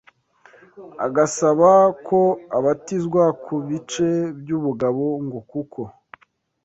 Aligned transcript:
agasaba 1.05 1.71
ko 2.07 2.19
abatizwa 2.57 3.23
ku 3.43 3.53
bice 3.67 4.09
by’ubugabo 4.39 5.03
ngo 5.25 5.39
kuko 5.51 5.81